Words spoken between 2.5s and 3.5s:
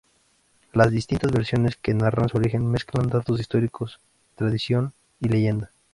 mezclan datos